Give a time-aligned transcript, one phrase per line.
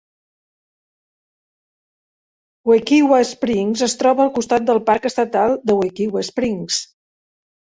[2.69, 6.83] Wekiwa Springs es troba al costat del parc estatal de Wekiwa Springs.